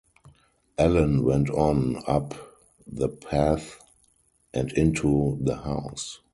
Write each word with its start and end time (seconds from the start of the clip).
Ellen 0.79 1.23
went 1.23 1.51
on 1.51 2.01
up 2.07 2.33
the 2.87 3.07
path 3.07 3.77
and 4.51 4.71
into 4.71 5.37
the 5.41 5.57
house. 5.57 6.21